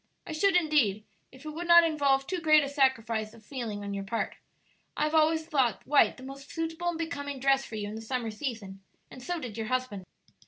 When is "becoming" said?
6.97-7.39